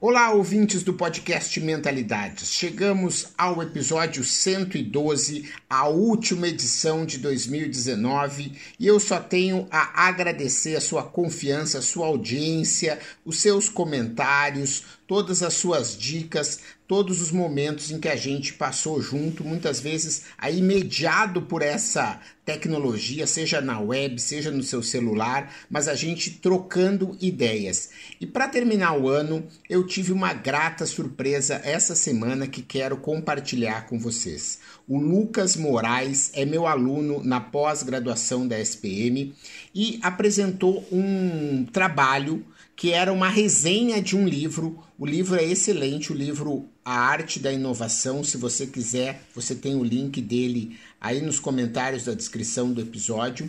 [0.00, 2.52] Olá, ouvintes do podcast Mentalidades.
[2.52, 10.76] Chegamos ao episódio 112, a última edição de 2019, e eu só tenho a agradecer
[10.76, 17.32] a sua confiança, a sua audiência, os seus comentários, todas as suas dicas, todos os
[17.32, 23.60] momentos em que a gente passou junto, muitas vezes aí mediado por essa tecnologia, seja
[23.60, 27.90] na web, seja no seu celular, mas a gente trocando ideias.
[28.20, 33.86] E para terminar o ano, eu tive uma grata surpresa essa semana que quero compartilhar
[33.86, 34.60] com vocês.
[34.86, 39.34] O Lucas Moraes é meu aluno na pós-graduação da SPM
[39.74, 42.44] e apresentou um trabalho
[42.78, 44.78] que era uma resenha de um livro.
[44.98, 48.24] O livro é excelente, o livro A Arte da Inovação.
[48.24, 53.48] Se você quiser, você tem o link dele aí nos comentários da descrição do episódio.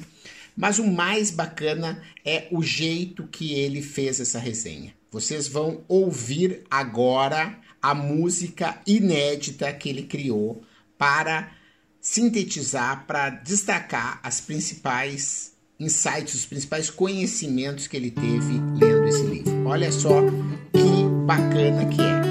[0.55, 4.93] Mas o mais bacana é o jeito que ele fez essa resenha.
[5.09, 10.61] Vocês vão ouvir agora a música inédita que ele criou
[10.99, 11.51] para
[11.99, 19.65] sintetizar, para destacar as principais insights, os principais conhecimentos que ele teve lendo esse livro.
[19.65, 22.21] Olha só que bacana que é.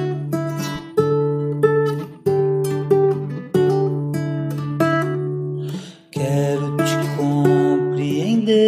[6.10, 8.58] Quero te compreender,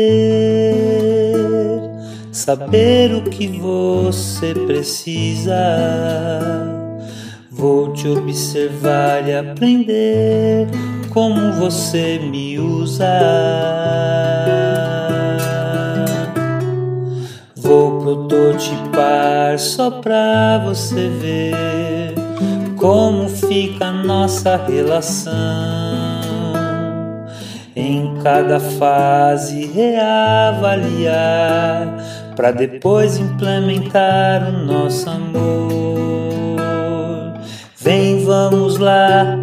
[2.31, 5.59] saber o que você precisa.
[7.51, 10.69] Vou te observar e aprender
[11.13, 13.11] como você me usa.
[18.31, 22.15] Prototipar só pra você ver
[22.77, 25.33] como fica nossa relação.
[27.75, 31.13] Em cada fase reavaliar
[32.37, 36.61] para depois implementar o nosso amor.
[37.77, 39.37] Vem, vamos lá,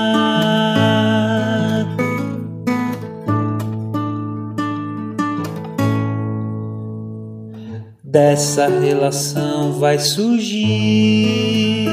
[8.12, 11.88] Dessa relação vai surgir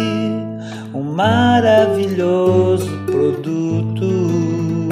[0.93, 4.89] um maravilhoso produto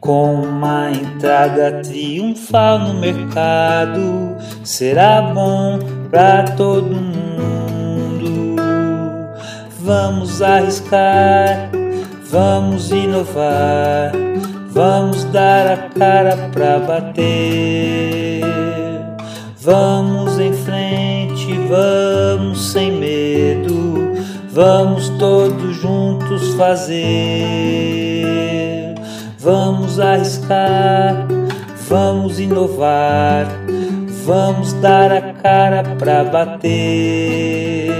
[0.00, 4.38] com uma entrada triunfal no mercado.
[4.64, 8.56] Será bom para todo mundo.
[9.80, 11.70] Vamos arriscar,
[12.30, 14.12] vamos inovar,
[14.70, 18.65] vamos dar a cara para bater.
[19.66, 24.12] Vamos em frente, vamos sem medo,
[24.52, 26.94] vamos todos juntos fazer.
[29.40, 31.26] Vamos arriscar,
[31.88, 33.48] vamos inovar,
[34.24, 37.90] vamos dar a cara pra bater.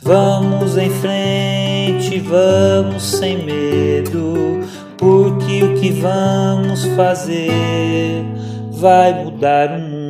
[0.00, 4.62] Vamos em frente, vamos sem medo,
[4.96, 8.24] porque o que vamos fazer
[8.72, 10.03] vai mudar o mundo.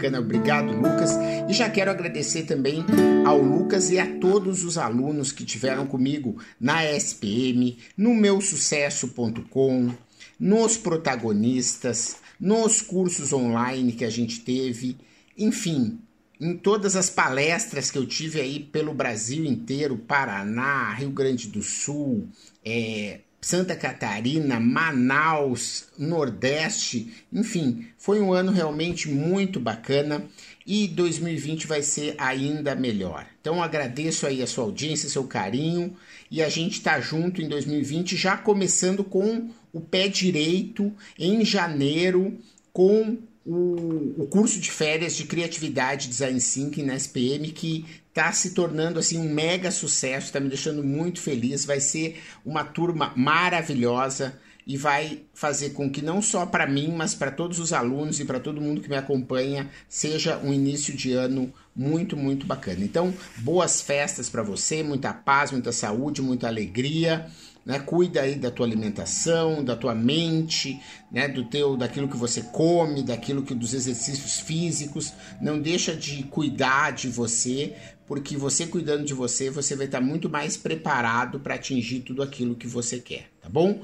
[0.00, 1.10] Bacana, obrigado Lucas.
[1.46, 2.82] E já quero agradecer também
[3.26, 9.90] ao Lucas e a todos os alunos que tiveram comigo na SPM, no meu sucesso.com,
[10.38, 14.96] nos protagonistas, nos cursos online que a gente teve,
[15.36, 15.98] enfim,
[16.40, 21.62] em todas as palestras que eu tive aí pelo Brasil inteiro, Paraná, Rio Grande do
[21.62, 22.26] Sul,
[22.64, 30.24] é, Santa Catarina, Manaus, Nordeste, enfim, foi um ano realmente muito bacana
[30.66, 33.26] e 2020 vai ser ainda melhor.
[33.40, 35.96] Então agradeço aí a sua audiência, seu carinho
[36.30, 42.36] e a gente está junto em 2020, já começando com o pé direito em janeiro
[42.72, 48.50] com o, o curso de férias de criatividade design thinking na SPM que tá se
[48.52, 51.64] tornando assim um mega sucesso, está me deixando muito feliz.
[51.64, 57.14] Vai ser uma turma maravilhosa e vai fazer com que não só para mim, mas
[57.14, 61.12] para todos os alunos e para todo mundo que me acompanha seja um início de
[61.12, 62.84] ano muito, muito bacana.
[62.84, 67.26] Então, boas festas para você, muita paz, muita saúde, muita alegria.
[67.64, 67.78] Né?
[67.78, 70.80] Cuida aí da tua alimentação, da tua mente,
[71.10, 71.28] né?
[71.28, 75.12] do teu, daquilo que você come, daquilo que dos exercícios físicos.
[75.40, 77.74] Não deixa de cuidar de você,
[78.06, 82.56] porque você cuidando de você, você vai estar muito mais preparado para atingir tudo aquilo
[82.56, 83.82] que você quer, tá bom?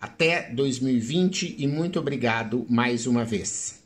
[0.00, 3.83] Até 2020 e muito obrigado mais uma vez.